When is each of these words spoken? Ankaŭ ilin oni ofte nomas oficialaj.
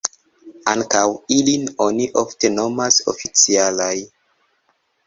Ankaŭ 0.71 1.03
ilin 1.35 1.67
oni 1.87 2.09
ofte 2.25 2.53
nomas 2.57 2.99
oficialaj. 3.17 3.95